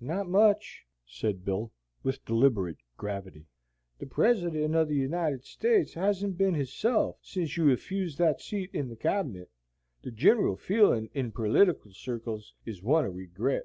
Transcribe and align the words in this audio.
"Not 0.00 0.30
much," 0.30 0.82
said 1.04 1.44
Bill, 1.44 1.70
with 2.02 2.24
deliberate 2.24 2.78
gravity. 2.96 3.44
"The 3.98 4.06
President 4.06 4.74
o' 4.74 4.82
the 4.86 4.94
United 4.94 5.44
States 5.44 5.92
hezn't 5.92 6.38
bin 6.38 6.54
hisself 6.54 7.18
sens 7.20 7.58
you 7.58 7.64
refoosed 7.64 8.16
that 8.16 8.40
seat 8.40 8.70
in 8.72 8.88
the 8.88 8.96
Cabinet. 8.96 9.50
The 10.00 10.10
ginral 10.10 10.56
feelin' 10.58 11.10
in 11.12 11.32
perlitical 11.32 11.92
circles 11.94 12.54
is 12.64 12.82
one 12.82 13.04
o' 13.04 13.10
regret." 13.10 13.64